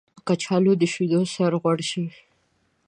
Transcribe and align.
کچالو 0.27 0.73
د 0.81 0.83
شیدو 0.93 1.21
سره 1.35 1.55
غوړ 1.61 1.79
شي 1.89 2.05